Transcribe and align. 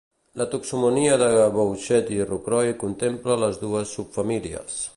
La 0.39 0.45
taxonomia 0.53 1.17
de 1.23 1.27
Bouchet 1.57 2.09
i 2.15 2.17
Rocroi 2.31 2.73
contempla 2.85 3.39
les 3.43 3.61
dues 3.65 3.95
subfamílies. 3.99 4.83